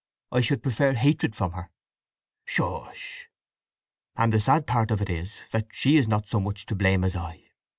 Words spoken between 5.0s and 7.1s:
is that she is not so much to blame